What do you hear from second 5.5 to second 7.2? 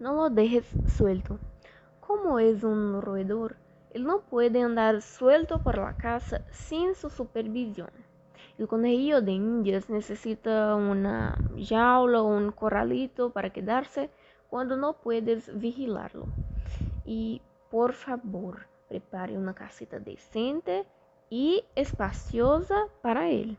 por la casa sin su